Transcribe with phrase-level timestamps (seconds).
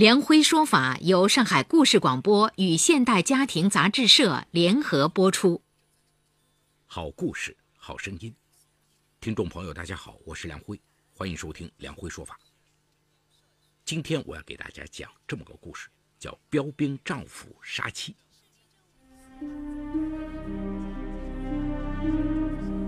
[0.00, 5.60] 梁辉说法由上海故事广播与现代家庭杂志社联合播出。
[6.86, 8.34] 好故事，好声音，
[9.20, 10.80] 听众朋友，大家好，我是梁辉，
[11.12, 12.40] 欢迎收听梁辉说法。
[13.84, 18.16] 今天我要给大家讲这么个故事，叫“标兵丈夫杀妻”。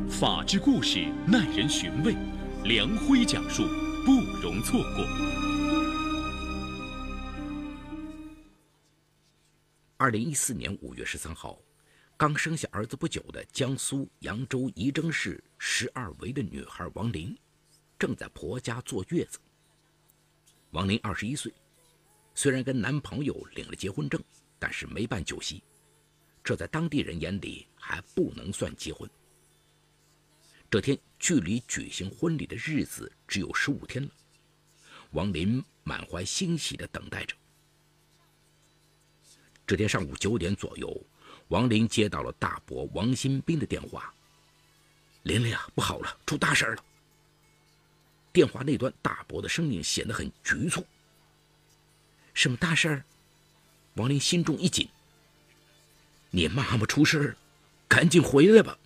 [0.09, 2.17] 法治故事耐人寻味，
[2.65, 3.65] 梁辉讲述
[4.07, 5.52] 不容错过。
[10.03, 11.57] 二零一四年五月十三号，
[12.17, 17.39] 刚生下儿子不久的江苏扬州仪征市十二围的女孩王林，
[18.01, 19.39] 正在婆家坐月子。
[20.73, 21.55] 王林二十一岁，
[22.35, 24.21] 虽然跟男朋友领了结婚证，
[24.59, 25.63] 但是没办酒席，
[26.43, 29.09] 这在当地人眼里还不能算结婚。
[30.69, 34.11] 这天距离举行婚礼的日子只有十五天了，
[35.13, 37.37] 王林满怀欣喜地等待着。
[39.67, 40.95] 这天上午九点左右，
[41.49, 44.13] 王林接到了大伯王新兵的电话
[45.25, 46.85] ：“琳琳啊，不好了，出大事了！”
[48.33, 50.85] 电话那端，大伯的声音显得很局促。
[52.35, 53.05] “什么大事儿？”
[53.95, 54.89] 王林心中一紧。
[56.31, 57.37] “你妈妈出事了，
[57.87, 58.77] 赶紧回来吧！”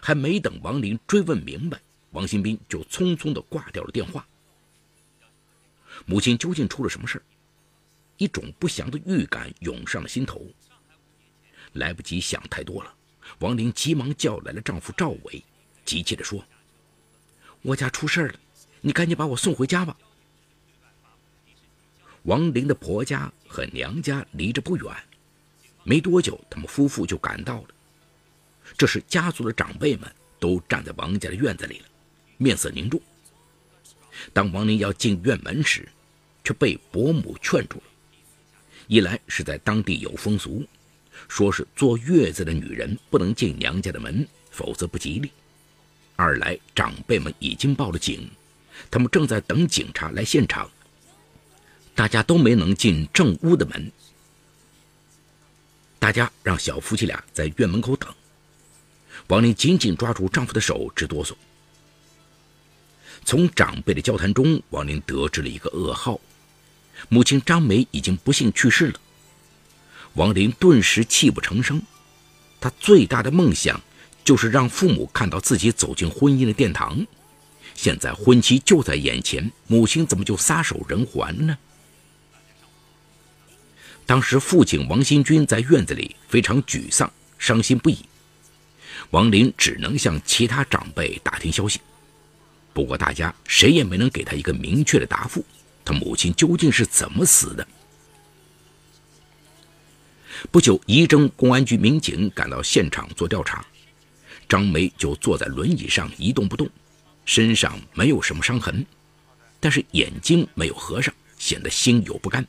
[0.00, 1.80] 还没等王林追问明白，
[2.12, 4.26] 王新兵就匆匆的挂掉了电话。
[6.06, 7.22] 母亲究竟出了什么事儿？
[8.16, 10.46] 一种不祥的预感涌上了心头。
[11.74, 12.94] 来不及想太多了，
[13.40, 15.42] 王玲急忙叫来了丈夫赵伟，
[15.84, 16.44] 急切地说
[17.62, 18.34] ：“我家出事了，
[18.80, 19.96] 你赶紧把我送回家吧。”
[22.22, 24.94] 王玲的婆家和娘家离着不远，
[25.82, 27.68] 没多久，他们夫妇就赶到了。
[28.78, 31.86] 这时，家族的长辈们都站在王家的院子里了，
[32.38, 33.00] 面色凝重。
[34.32, 35.88] 当王玲要进院门时，
[36.44, 37.84] 却被伯母劝住了。
[38.86, 40.64] 一来是在当地有风俗，
[41.28, 45.28] 说是坐月子的女人不能进娘家的门，否则不吉利；
[46.16, 48.28] 二来长辈们已经报了警，
[48.90, 50.70] 他们正在等警察来现场，
[51.94, 53.90] 大家都没能进正屋的门。
[55.98, 58.12] 大家让小夫妻俩在院门口等。
[59.28, 61.32] 王林紧紧抓住丈夫的手，直哆嗦。
[63.24, 66.20] 从长辈的交谈中，王林得知了一个噩耗。
[67.08, 69.00] 母亲张梅已经不幸去世了，
[70.14, 71.82] 王林顿时泣不成声。
[72.60, 73.80] 他最大的梦想
[74.24, 77.06] 就是让父母看到自己走进婚姻的殿堂。
[77.74, 81.58] 现在婚期就在眼前，母亲怎么就撒手人寰呢？
[84.06, 87.98] 当时父亲王新军在院子里非常沮丧、伤心不已。
[89.10, 91.80] 王林只能向其他长辈打听消息，
[92.72, 95.44] 不过大家谁也没能给他一个明确的答复。
[95.84, 97.66] 他母亲究竟是怎么死的？
[100.50, 103.64] 不久，仪征公安局民警赶到现场做调查，
[104.48, 106.68] 张梅就坐在轮椅上一动不动，
[107.24, 108.84] 身上没有什么伤痕，
[109.60, 112.46] 但是眼睛没有合上，显得心有不甘。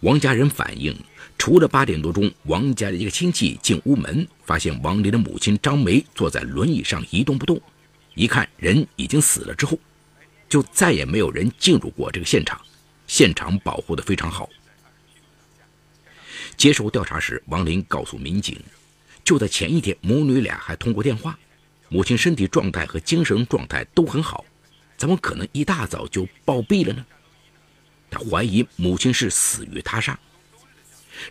[0.00, 0.96] 王家人反映，
[1.36, 7.60] 除了八点多钟，王家的一个亲戚进屋门，发现王林的母亲张梅坐在轮椅上一动不动，
[8.14, 9.78] 一看人已经死了之后。
[10.50, 12.60] 就再也没有人进入过这个现场，
[13.06, 14.50] 现场保护的非常好。
[16.56, 18.60] 接受调查时，王林告诉民警，
[19.24, 21.38] 就在前一天，母女俩还通过电话，
[21.88, 24.44] 母亲身体状态和精神状态都很好，
[24.96, 27.06] 怎么可能一大早就暴毙了呢？
[28.10, 30.18] 他怀疑母亲是死于他杀，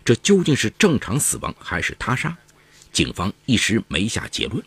[0.02, 2.34] 这究竟是正常死亡还是他杀？
[2.90, 4.64] 警方一时没下结论。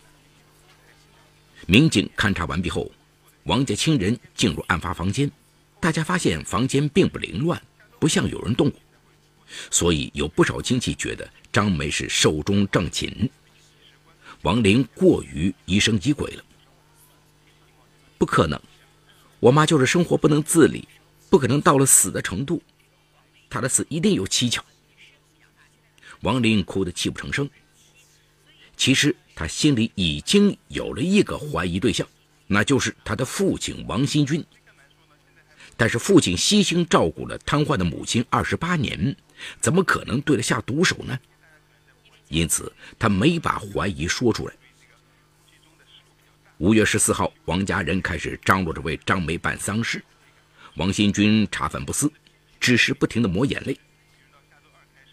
[1.66, 2.92] 民警勘查完毕后。
[3.44, 5.30] 王家亲人进入案发房间，
[5.80, 7.62] 大家发现房间并不凌乱，
[8.00, 8.80] 不像有人动过，
[9.70, 13.30] 所以有不少亲戚觉得张梅是寿终正寝，
[14.44, 16.44] 王林过于疑神疑鬼了。
[18.18, 18.58] 不可能，
[19.42, 20.88] 我妈就是生活不能自理，
[21.30, 22.64] 不可能到了死的程度，
[23.50, 24.64] 她的死一定有蹊跷。
[26.22, 27.50] 王林哭得泣不成声。
[28.78, 32.08] 其实他心里已经有了一个怀疑对象。
[32.48, 34.44] 那就是他的父亲王新军。
[35.76, 39.16] 但是父亲悉心照顾了瘫痪的母亲二十八年，
[39.60, 41.20] 怎么可能对他下毒手呢？
[42.30, 44.54] 因此他没把怀疑说出来。
[46.60, 50.04] 五月十四号，王家人开始张罗着为张梅办丧事。
[50.76, 52.12] 王新军茶饭不思，
[52.60, 53.78] 只是不停地抹眼泪。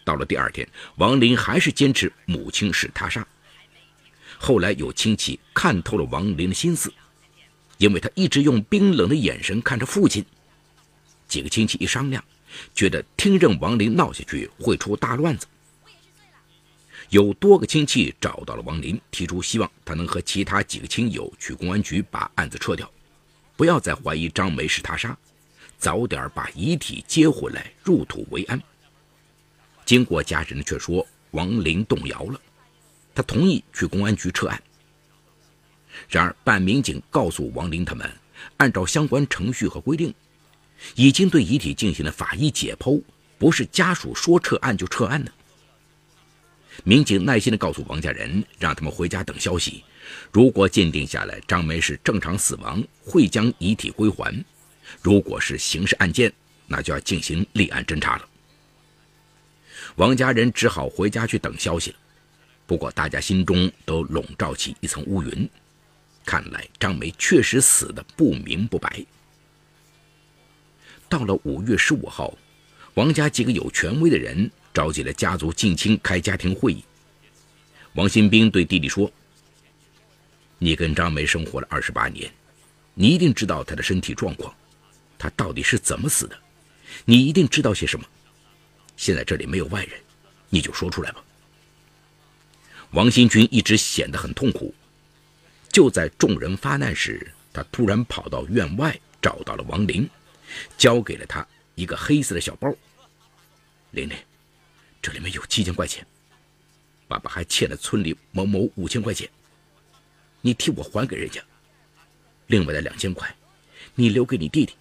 [0.05, 3.27] 到了第二天，王林还是坚持母亲是他杀。
[4.39, 6.91] 后来有亲戚看透了王林的心思，
[7.81, 10.23] 因为他一直用冰冷的眼神看着父亲。
[11.27, 12.23] 几个亲戚一商量，
[12.75, 15.47] 觉得听任王林闹下去会出大乱子。
[17.09, 22.87] 有多个亲戚找到了王林，提出希望他能和其他几个亲友去公安局把案子撤掉，
[23.55, 25.17] 不要再怀疑张梅是他杀，
[25.79, 28.61] 早点把遗体接回来入土为安。
[29.85, 32.39] 经过家人的劝说，王林动摇了，
[33.15, 34.61] 他同意去公安局撤案。
[36.09, 38.11] 然而，办案民警告诉王林他们，
[38.57, 40.13] 按照相关程序和规定，
[40.95, 43.01] 已经对遗体进行了法医解剖，
[43.37, 45.31] 不是家属说撤案就撤案的。
[46.83, 49.83] 民警耐心地告诉王家人，让他们回家等消息。
[50.31, 54.33] 如果鉴定下来张梅是正常死亡，会将遗体归还；
[55.01, 56.31] 如果是刑事案件，
[56.67, 58.27] 那就要进行立案侦查了。
[59.97, 61.97] 王家人只好回家去等消息了。
[62.65, 65.49] 不过，大家心中都笼罩起一层乌云，
[66.25, 69.05] 看来张梅确实死得不明不白。
[71.09, 72.37] 到了五月十五号，
[72.93, 74.49] 王家几个有权威的人。
[74.73, 76.81] 召集了家族近亲开家庭会议。
[77.95, 79.11] 王新兵对弟弟说
[80.57, 82.31] ：“你跟张梅生活了二十八年，
[82.93, 84.55] 你一定知道她的身体状况，
[85.19, 86.39] 她到底是怎么死的？
[87.03, 88.05] 你一定知道些什么。
[88.95, 89.99] 现在这里没有外人，
[90.49, 91.21] 你就说出来吧。”
[92.91, 94.73] 王新军一直显得很痛苦。
[95.71, 100.09] 就在众人发难时，他突然跑到院外，找到了王林，
[100.77, 102.73] 交给了他一个黑色的小包。
[103.91, 104.15] 玲玲。
[105.03, 106.05] 这里面有七千块钱，
[107.07, 109.27] 爸爸还欠了村里某某五千块钱，
[110.41, 111.41] 你替我还给人家。
[112.45, 113.35] 另外的两千块，
[113.95, 114.75] 你留给你弟弟。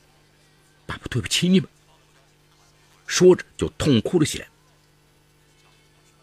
[0.84, 1.66] 爸爸对不起你们。
[3.06, 4.46] 说着就痛哭了起来。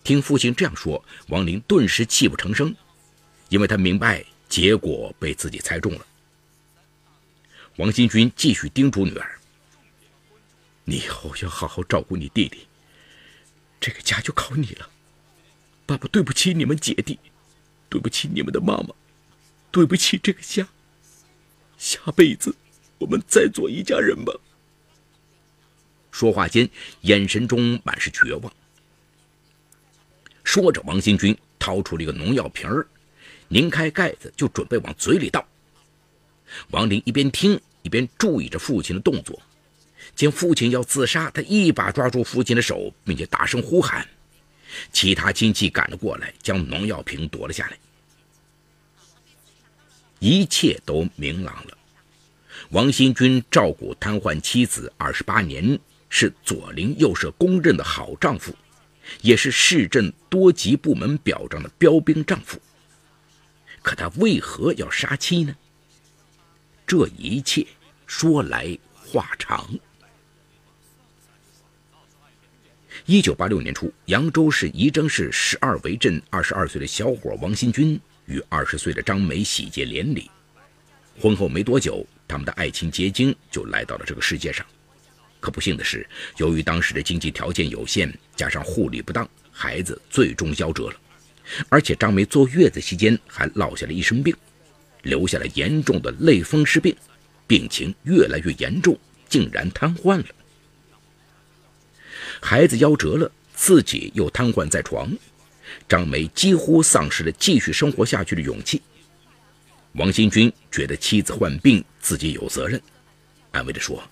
[0.04, 2.76] 听父亲这样说，王林顿时泣不成声，
[3.50, 6.06] 因为他明白结果被自己猜中了。
[7.78, 9.40] 王新军继续叮嘱女儿
[10.84, 12.66] ：“你以后要好好照顾你弟弟。”
[13.80, 14.90] 这个家就靠你了，
[15.86, 17.20] 爸爸对不起你们姐弟，
[17.88, 18.90] 对不起你们的妈妈，
[19.70, 20.68] 对不起这个家。
[21.78, 22.56] 下辈子
[22.98, 24.34] 我们再做一家人吧。
[26.10, 26.68] 说话间，
[27.02, 28.52] 眼神中满是绝望。
[30.44, 32.88] 说着，王新军掏出了一个农药瓶儿，
[33.50, 35.46] 拧开盖子就准备往嘴里倒。
[36.72, 39.40] 王林一边听一边注意着父亲的动作。
[40.16, 44.08] 见父亲要自杀，他一把抓住父亲的手，并且大声呼喊。
[44.92, 47.78] 其他亲戚赶了过来，将农药瓶夺了下来。
[50.20, 51.78] 一切都明朗了。
[52.70, 55.80] 王新军照顾瘫痪妻子二十八年，
[56.10, 58.56] 是左邻右舍公认的好丈夫，
[59.22, 62.60] 也是市镇多级部门表彰的标兵丈夫。
[63.88, 65.56] 可他为何要杀妻呢？
[66.86, 67.66] 这一切
[68.06, 69.66] 说来话长。
[73.06, 80.30] 一九八六年初，扬州市仪征市十二围镇二十二岁的小伙王新军与二十岁的张梅喜结连理。
[81.18, 84.66] 婚后没多久，他们的爱情结晶就来到了这个世界上。
[85.40, 91.00] 可不幸的是，由于当时的经济条件有限，加上护理不当，孩子最终夭折了。
[91.70, 94.36] 而且张梅坐月子期间还落下了一身病，
[95.04, 96.96] 留下了严重的类风湿病，
[97.46, 98.98] 病情越来越严重，
[99.30, 100.26] 竟然瘫痪了。
[102.42, 105.12] 孩子夭折了，自己又瘫痪在床，
[105.88, 108.82] 张梅几乎丧失了继续生活下去的勇气。
[109.94, 112.80] 王新军觉得妻子患病，自己有责任，
[113.52, 114.04] 安慰地说：“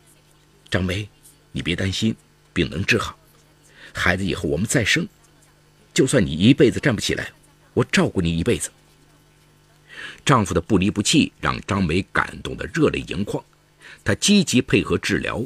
[0.72, 1.08] 张梅，
[1.51, 2.15] 你别担心，
[2.54, 3.15] 病能治好，
[3.94, 5.08] 孩子以后我们再生。
[5.95, 7.31] 就算你一辈子站不起来，
[7.73, 8.69] 我照顾你一辈子。”
[10.25, 13.43] 丈夫的不离不弃让张梅感动得热泪盈眶，
[14.03, 15.43] 她积极配合治疗。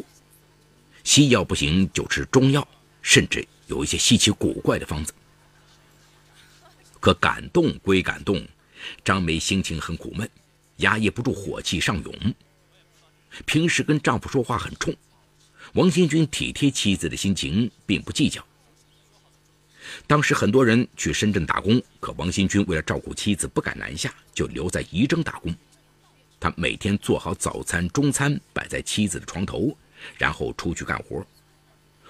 [1.04, 2.68] 西药不行就吃中药，
[3.02, 5.14] 甚至有一些稀奇古怪的方子。
[7.00, 8.46] 可感动归感动，
[9.06, 10.30] 张梅心情很苦闷，
[10.78, 12.36] 压抑不住火气上涌。
[13.46, 14.96] 平时跟丈夫说话很冲，
[15.74, 18.44] 王新军体贴妻子的心情，并不计较。
[20.08, 25.54] 当时很多人去深圳打工，可王新军为了照顾妻子，不敢南下，就留在仪征打工。
[26.40, 29.76] 他每天做好早餐、中餐，摆在妻子的床头。
[30.18, 31.22] 然后出去干活，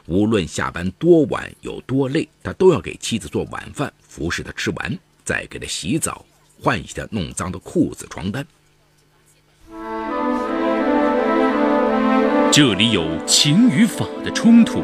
[0.06, 4.96] 无论下班多晚有多累，他都要给妻子做晚饭，服侍她吃完，
[5.26, 6.24] 再给她洗澡，
[6.62, 8.46] 换洗她弄脏的裤子、床单。
[12.52, 14.84] 这里有情与法的冲突，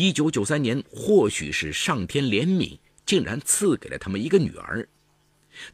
[0.00, 4.88] 一九九三年，或许是上天怜悯，竟然赐给了他们一个女儿。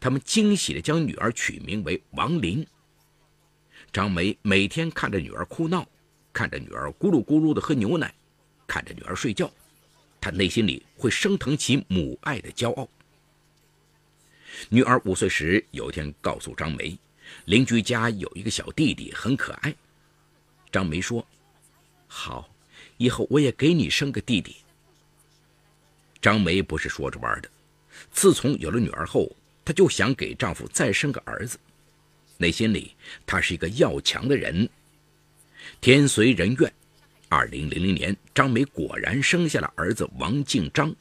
[0.01, 2.67] 他们惊喜的将女儿取名为王林。
[3.93, 5.89] 张梅每天看着女儿哭闹，
[6.33, 8.13] 看着女儿咕噜咕噜的喝牛奶，
[8.67, 9.49] 看着女儿睡觉，
[10.21, 12.89] 她内心里会升腾起母爱的骄傲。
[14.69, 16.99] 女儿五岁时，有一天告诉张梅，
[17.45, 19.73] 邻居家有一个小弟弟很可爱。
[20.73, 21.25] 张梅说
[22.09, 22.51] ：“好，
[22.97, 24.57] 以后我也给你生个弟弟。”
[26.21, 27.49] 张梅不是说着玩的，
[28.11, 29.31] 自从有了女儿后，
[29.65, 31.59] 她就想给丈夫再生个儿子，
[32.39, 34.69] 内心里她是一个要强的人。
[35.81, 36.73] 天随人愿，
[37.29, 40.95] 二零零零年，张梅果然生下了儿子王敬章。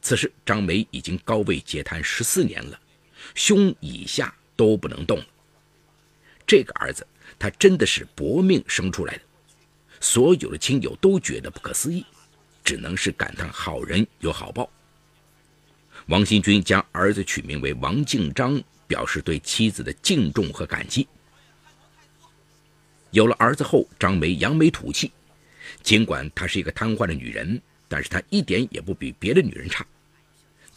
[0.00, 2.80] 此时，张梅已经高位截瘫十四年了，
[3.34, 5.26] 胸以下都不能动了。
[6.46, 7.06] 这个儿子，
[7.38, 9.22] 他真的是搏命生出来的，
[10.02, 12.04] 所有的亲友都觉得不可思议，
[12.64, 14.68] 只能是感叹好人有好报。
[16.08, 21.06] 王新军将儿子取名为王敬章，表示对妻子的敬重和感激。
[23.12, 25.12] 有了儿子后，张梅扬眉吐气，
[25.82, 27.62] 尽管她是一个瘫痪的女人。
[27.86, 29.86] 但是她一点也不比别的女人差，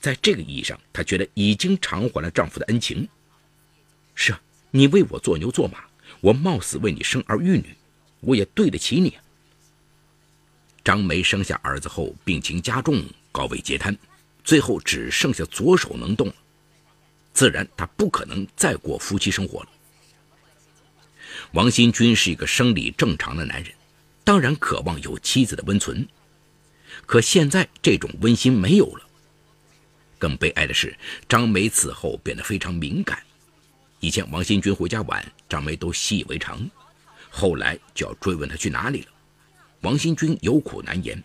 [0.01, 3.07] 在这个意义上，她觉得已经偿还了丈夫的恩情。
[4.13, 5.85] 是啊，你为我做牛做马，
[6.19, 7.73] 我冒死为你生儿育女，
[8.25, 9.17] 我也对得起你。
[10.83, 13.97] 张梅生下儿子后，病情加重，高位截瘫，
[14.43, 16.35] 最后只剩下左手能动了，
[17.33, 19.69] 自然她不可能再过夫妻生活了。
[21.53, 23.73] 王新军是一个生理正常的男人，
[24.23, 26.07] 当然渴望有妻子的温存。
[27.05, 29.05] 可现在这种温馨没有了。
[30.17, 33.21] 更悲哀的是，张梅此后变得非常敏感。
[33.99, 36.57] 以前王新军回家晚，张梅都习以为常；
[37.37, 39.07] 后来就要追问他去哪里了，
[39.81, 41.21] 王新军有苦难言。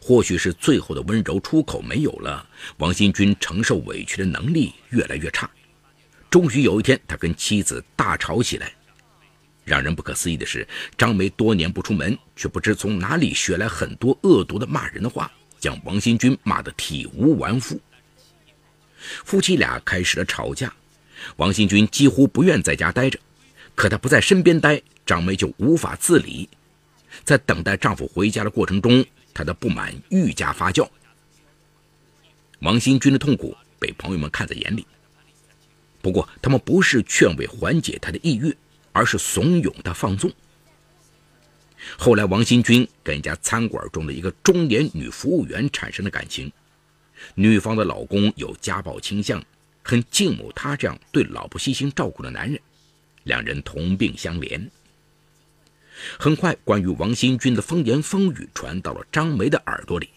[0.00, 5.50] 或许是最后的温柔出口没有了，王新军承受委屈的能力越来越差。
[6.30, 8.72] 终于有一天，他跟妻子大吵起来。
[9.64, 15.28] 让人不可思议的是，张梅多年不出门，却不知从哪里学来很多恶毒的骂人的话，
[15.58, 17.80] 将王新军骂得体无完肤。
[19.24, 20.72] 夫妻俩开始了吵架，
[21.34, 23.18] 王新军几乎不愿在家待着，
[23.78, 26.48] 可她不在身边待，张梅就无法自理。
[27.22, 30.88] 在等待丈夫回家的过程中，她的不满愈加发酵。
[32.58, 34.84] 王新军的痛苦被朋友们看在眼里，
[36.02, 38.52] 不过他们不是劝慰缓解他的抑郁。
[38.90, 40.32] 而是怂恿他放纵。
[41.96, 46.50] 后来，王新军跟一家餐馆中的一个中年女服务员产生了感情。
[47.36, 49.40] 女方的老公有家暴倾向，
[49.84, 52.60] 很敬慕他这样对老婆细心照顾的男人，
[53.24, 54.68] 两人同病相怜。
[56.18, 60.08] 很快，关于王新军的风言风语传到了张梅的耳朵里，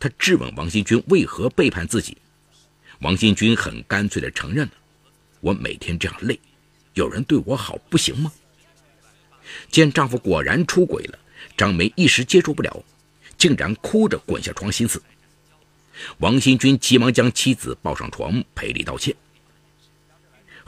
[0.00, 2.16] 她质问王新军为何背叛自己。
[3.00, 4.72] 王新军很干脆地承认了
[5.40, 6.38] ：“我每天这样累。”
[6.94, 8.32] 有人对我好不行吗？
[9.70, 11.18] 见丈夫果然出轨了，
[11.56, 12.84] 张梅一时接受不了，
[13.36, 15.00] 竟然哭着滚下床心死。
[16.18, 19.14] 王新军急忙将妻子抱上床赔礼道歉。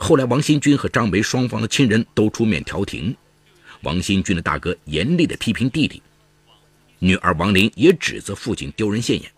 [0.03, 3.15] 后来，王新军和张梅双方的亲人都出面调停，
[3.83, 6.01] 王新军的大哥严厉地批评弟弟，
[6.97, 9.31] 女儿王林也指责父亲丢人现眼。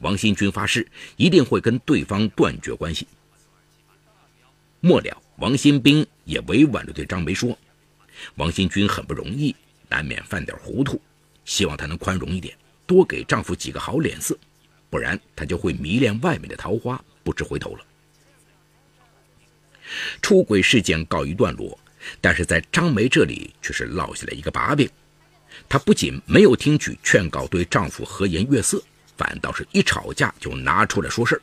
[0.00, 3.06] 王新军发誓一定会跟对方断绝关系。
[4.80, 5.16] 末了。
[5.38, 7.56] 王新兵也委婉地对张梅说
[8.36, 9.56] ：“王新军很不容易，
[9.88, 11.00] 难免犯点糊涂，
[11.46, 12.54] 希望他能宽容一点，
[12.86, 14.38] 多给丈夫几个好脸色，
[14.90, 17.84] 不然他就会迷恋外面的桃花，不知回头了。”
[20.22, 21.78] 出轨事件告一段落，
[22.20, 24.88] 但是在张梅这里却是落下了一个把柄。
[25.68, 28.82] 她不仅没有听取劝告，对丈夫和颜悦色，
[29.16, 31.42] 反倒是一吵架就拿出来说事儿，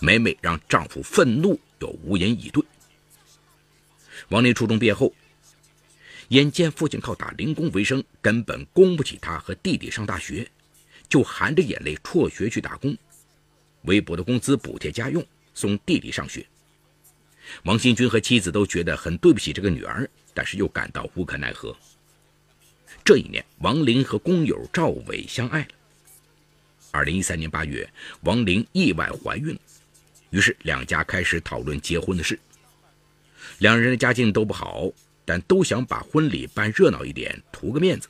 [0.00, 1.58] 每每让丈夫愤怒。
[1.82, 2.62] 又无言以对。
[4.28, 5.12] 王林初中毕业后，
[6.28, 10.48] 眼见父亲靠打零工为生，根本供不起他和弟弟上大学，
[11.08, 12.96] 就含着眼泪辍学去打工，
[13.82, 16.46] 微薄的工资补贴家用，送弟弟上学。
[17.64, 21.76] 王新军和妻子都觉得很对不起这个女儿，但是又感到无可奈何。
[23.04, 25.68] 这一年，王林和工友赵伟相爱了。
[26.90, 27.88] 二零一三年八月，
[28.22, 29.58] 王林意外怀孕，
[30.30, 32.38] 于是两家开始讨论结婚的事。
[33.58, 34.90] 两人的家境都不好，
[35.24, 38.08] 但都想把婚礼办热闹一点，图个面子。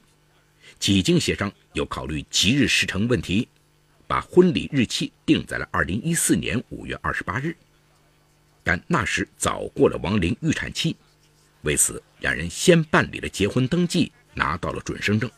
[0.78, 3.46] 几经协商，又考虑吉日时辰问题，
[4.06, 7.56] 把婚礼日期定在了二零一四年五月二十八日。
[8.64, 10.96] 但那时早过了王玲预产期，
[11.62, 15.30] 为此两人先办理了结婚登记，拿到了准生证。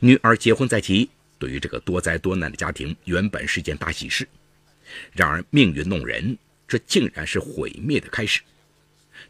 [0.00, 4.28] 女儿结婚在即，对于这个多灾多难的家庭，原本是件大喜事。
[5.12, 6.36] 然而命运弄人，
[6.66, 8.42] 这竟然是毁灭的开始。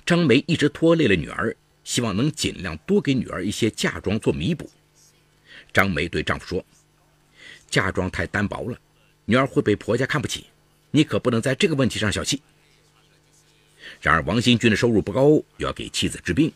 [0.05, 4.71] 张梅一直拖累了女儿，希望能尽量多给女儿一些嫁妆做弥补。
[5.73, 6.65] 张梅对丈夫说
[7.71, 8.79] ：“嫁妆太单薄了，
[9.25, 10.47] 女儿会被婆家看不起。”
[10.93, 12.41] 你可不能在这个问题上小气。
[14.01, 16.53] 然而，王新军的收入不高，又要给妻子治病，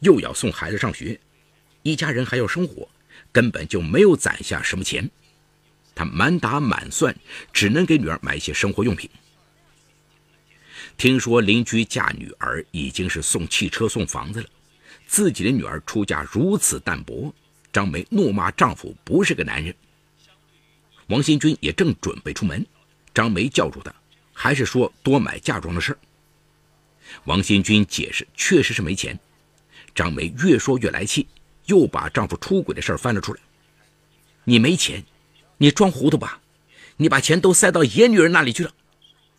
[0.00, 1.18] 又要送孩子上学，
[1.82, 2.88] 一家人还要生活，
[3.30, 5.08] 根本就没有攒下什么钱。
[5.94, 7.14] 他满打满算，
[7.52, 9.08] 只能给女儿买一些生活用品。
[10.96, 14.48] 听说邻居嫁女儿已经是送汽车、送房子了，
[15.06, 17.34] 自己的女儿出嫁如此淡薄，
[17.72, 19.74] 张梅怒骂丈夫不是个男人。
[21.08, 22.64] 王新军也正准备出门。
[23.14, 23.94] 张梅叫住他，
[24.32, 25.98] 还是说多买嫁妆的事儿。
[27.24, 29.18] 王新军解释，确实是没钱。
[29.94, 31.28] 张梅越说越来气，
[31.66, 33.40] 又把丈夫出轨的事儿翻了出来。
[34.42, 35.04] 你没钱，
[35.56, 36.40] 你装糊涂吧？
[36.96, 38.72] 你把钱都塞到野女人那里去了。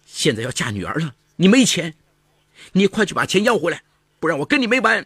[0.06, 1.94] 现在要嫁女儿了，你没钱，
[2.72, 3.84] 你快去把钱要回来，
[4.20, 5.06] 不然我跟你没完。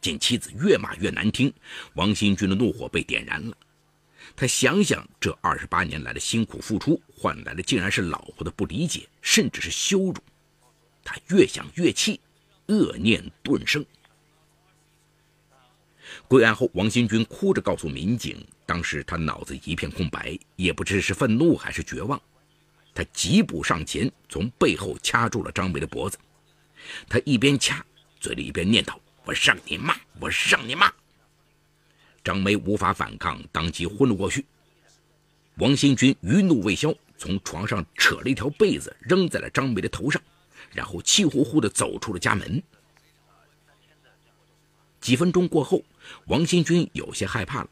[0.00, 1.52] 见妻子越骂越难听，
[1.94, 3.56] 王新军的怒火被点燃了。
[4.42, 10.16] 他想想，这二十八年来的辛苦付出，换来的竟然是老婆的不理解，甚至是羞辱。
[11.04, 12.20] 他越想越气，
[12.66, 13.86] 恶念顿生。
[16.26, 22.20] 归案后，王新军哭着告诉民警，当时他脑子一片空白，也不知是愤怒还是绝望。
[22.92, 26.18] 他疾步上前，从背后掐住了张梅的脖子。
[27.08, 27.86] 他一边掐，
[28.18, 30.92] 嘴里一边念叨：“我让你骂，我让你骂。”
[32.24, 34.44] 张梅无法反抗，当即昏了过去。
[35.56, 40.20] 王新军余怒未消，从床上扯了一条被子扔在了张梅的头上，
[40.72, 42.62] 然后气呼呼地走出了家门。
[45.00, 45.82] 几分钟过后，
[46.26, 47.70] 王新军有些害怕了。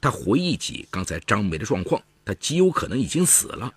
[0.00, 3.72] 他回忆起刚才张梅的状况，他极有可能已经死了。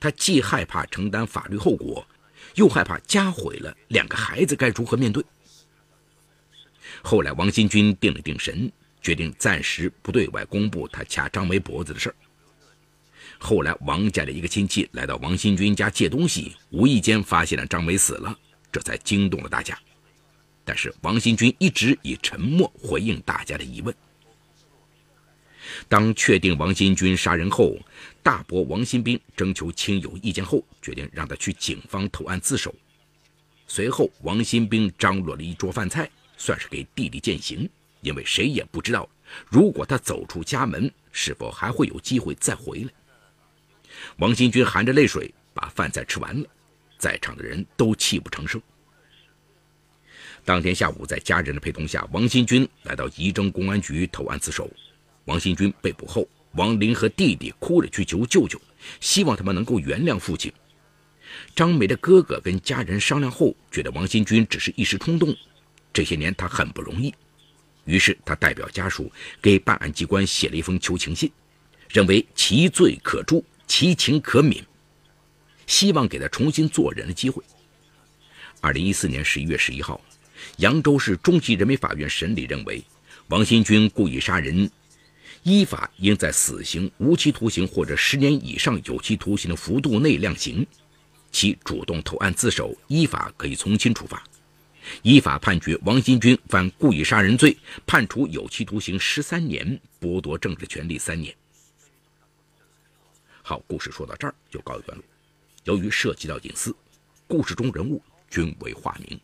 [0.00, 2.06] 他既害怕承担法律后果，
[2.54, 5.22] 又害怕家毁了，两个孩子该如何面对？
[7.02, 8.72] 后来，王新军定了定神。
[9.00, 12.14] 决定暂时不对外公布他掐张梅脖子的事儿。
[13.38, 18.38] 后来，王家的一个亲戚来到王新军家借东西，无意间发现了张梅死了，
[18.70, 19.78] 这才惊动了大家。
[20.62, 23.94] 但是，王新军一直以沉默回应大家的疑问。
[25.88, 27.78] 当确定王新军杀人后，
[28.22, 32.74] 大伯王新兵征求亲友意见后，决定让他去警方投案自首。
[33.66, 37.68] 随后，王新兵张罗了一桌饭菜，算是给弟弟践行。
[38.00, 39.08] 因为谁也不知道，
[39.48, 42.90] 如果他走出家门，是否还会有机会再回来。
[44.16, 46.48] 王新军含着泪水把饭菜吃完了，
[46.98, 48.60] 在场的人都泣不成声。
[50.44, 54.70] 当天下午，在家人的陪同下，王新军来到仪征公安局投案自首。
[55.26, 58.60] 王新军被捕后，王林和弟弟哭着去求舅舅，
[59.00, 60.50] 希望他们能够原谅父亲。
[61.54, 65.36] 张梅的哥哥跟家人商量后，觉得王新军只是一时冲动，
[65.92, 67.14] 这些年他很不容易。
[67.90, 69.10] 于是他代表家属
[69.42, 71.28] 给办案机关写了一封求情信，
[71.88, 74.62] 认为其罪可诛，其情可悯，
[75.66, 77.42] 希望给他重新做人的机会。
[78.60, 80.00] 二零一四年十一月十一号，
[80.58, 82.80] 扬州市中级人民法院审理认为，
[83.26, 84.70] 王新军故意杀人，
[85.42, 90.64] 依法应在死刑、无期徒刑或者十年以上有期徒刑的幅度内量刑，
[91.32, 94.22] 其主动投案自首，依法可以从轻处罚。
[95.02, 101.34] 依法判决王新军犯故意杀人罪，判处有期徒刑十三年，剥夺政治权利三年。
[103.42, 105.04] 好，故事说到这儿就告一段落。
[105.64, 106.74] 由于涉及到隐私，
[107.26, 109.20] 故事中人物均为化名。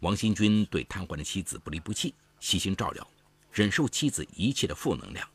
[0.00, 3.10] 王新军对瘫痪的妻子不离不弃，悉心照料，
[3.52, 5.28] 忍受妻子一切的负能量，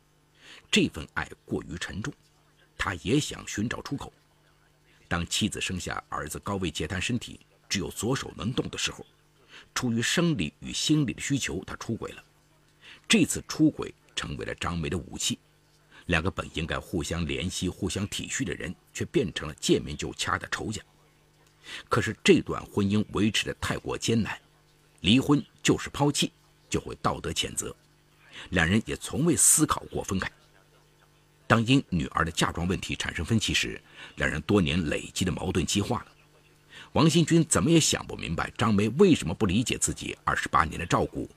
[0.71, 2.13] 这份爱过于沉重，
[2.84, 4.12] 他也想寻找出口。
[5.08, 9.06] 当妻子生下儿子高位截瘫、身体只有左手能动的时候，
[9.74, 12.22] 出于生理与心理的需求，他出轨了。
[13.08, 15.39] 这次出轨成为了张梅的武器，
[16.08, 20.82] 两个本应该互相怜惜、互相体恤的人，却变成了见面就掐的仇家。
[21.88, 24.38] 可是这段婚姻维持的太过艰难，
[25.00, 26.34] 离婚就是抛弃，
[26.69, 27.74] 就会道德谴责。
[28.50, 30.30] 两人也从未思考过分开。
[31.54, 33.80] 当因女儿的嫁妆问题产生分歧时，
[34.16, 36.08] 两人多年累积的矛盾激化了。
[36.94, 41.30] 王新军怎么也想不明白张梅为什么不理解自己二十八年的照顾，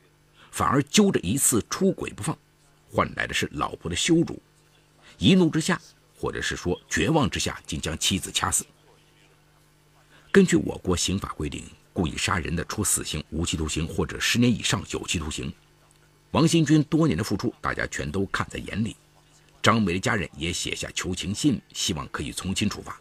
[0.51, 2.35] 反而揪着一次出轨不放，
[2.91, 4.41] 换来的是老婆的羞辱。
[5.19, 5.79] 一怒之下，
[6.19, 8.65] 或者是说绝望之下，竟将妻子掐死。
[10.33, 15.53] 根据我国刑法规定，故意杀人的，处死刑、无期徒刑或者十年以上有期徒刑。
[16.31, 18.97] 王新军多年的付出，大家全都看在眼里。
[19.67, 23.01] 张梅的家人也写下求情信，希望可以从轻处罚。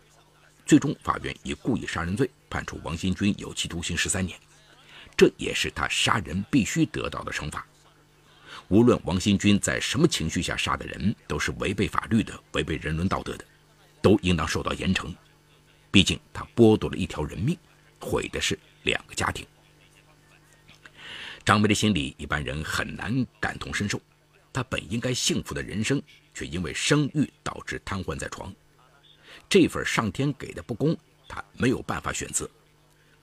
[0.66, 4.36] 最终，法院以故意杀人罪判处王新军有期徒刑十三年，
[5.16, 7.64] 这也是他杀人必须得到的惩罚。
[8.68, 13.46] 无论王新军在什么情绪下杀的人，都是违背法律的、违背人伦道德的，
[14.02, 15.14] 都应当受到严惩。
[15.92, 17.56] 毕竟，他剥夺了一条人命，
[18.00, 19.46] 毁的是两个家庭。
[21.46, 24.02] 张梅的心里，一般人很难感同身受。
[24.56, 26.02] 她本应该幸福的人生，
[26.34, 28.56] 却因为生育导致瘫痪在床。
[29.50, 32.50] 这份上天给的不公，她没有办法选择。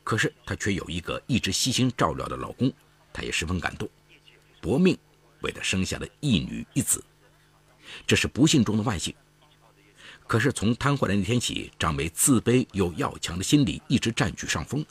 [0.04, 2.70] 可是她却有一个一直悉心照料的老公，
[3.14, 3.88] 她也十分感动，
[4.60, 4.94] 搏命
[5.40, 7.02] 为他生下了一女一子。
[8.06, 9.14] 这是不幸中的万幸。
[10.26, 14.84] 可是从瘫痪的那天起，张梅自卑又要强的心理一直占据上风，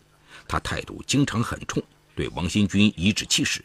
[0.48, 1.84] 她态度经常很冲。
[2.16, 3.64] 对王新军颐指气使，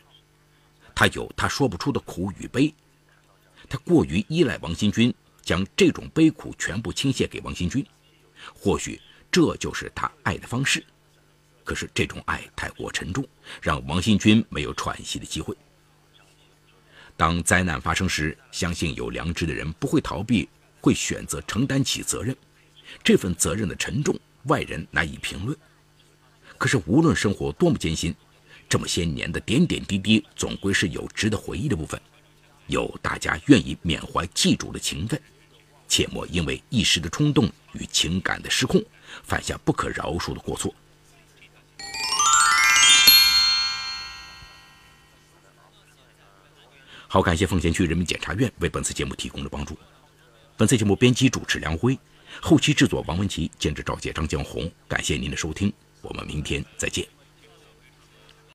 [0.96, 2.74] 他有他说不出的苦与悲，
[3.68, 7.85] 他过于依赖王新军，将这种悲苦全部倾泻给王新军。
[8.54, 8.98] 或许
[9.30, 10.82] 这就是他爱的方式，
[11.64, 13.22] 可是这种爱太过沉重，
[13.61, 15.54] 让王新军没有喘息的机会。
[17.14, 20.48] 当灾难发生时，相信有良知的人不会逃避，
[20.80, 22.35] 会选择承担起责任。
[23.04, 25.54] 这份责任的沉重，外人难以评论。
[26.56, 28.14] 可是无论生活多么艰辛，
[28.68, 32.00] 这么些年的点点滴滴，总归是有值得回忆的部分，
[32.66, 35.20] 有大家愿意缅怀记住的情分，
[35.88, 38.83] 切莫因为一时的冲动与情感的失控，
[39.22, 40.74] 犯下不可饶恕的过错。
[47.09, 49.79] 好，感谢奉贤区人民检察院为本次节目提供的帮助。
[50.57, 51.96] 本次节目编辑主持梁辉，
[52.42, 54.70] 后期制作王文琪，监制赵杰、张江红。
[54.88, 57.07] 感谢您的收听，我们明天再见。